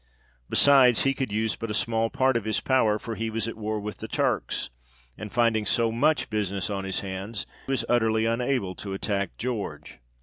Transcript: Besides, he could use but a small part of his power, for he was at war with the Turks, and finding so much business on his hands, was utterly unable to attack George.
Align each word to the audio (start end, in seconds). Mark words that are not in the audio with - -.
Besides, 0.49 1.03
he 1.03 1.13
could 1.13 1.31
use 1.31 1.55
but 1.55 1.69
a 1.69 1.75
small 1.75 2.09
part 2.09 2.35
of 2.35 2.43
his 2.45 2.59
power, 2.59 2.97
for 2.97 3.13
he 3.13 3.29
was 3.29 3.47
at 3.47 3.55
war 3.55 3.79
with 3.79 3.99
the 3.99 4.07
Turks, 4.07 4.71
and 5.15 5.31
finding 5.31 5.63
so 5.63 5.91
much 5.91 6.31
business 6.31 6.71
on 6.71 6.85
his 6.85 7.01
hands, 7.01 7.45
was 7.67 7.85
utterly 7.87 8.25
unable 8.25 8.73
to 8.77 8.93
attack 8.93 9.37
George. 9.37 9.99